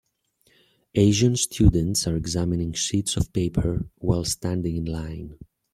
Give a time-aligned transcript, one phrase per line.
[0.95, 5.37] Asian students are examining sheets of paper while standing in line.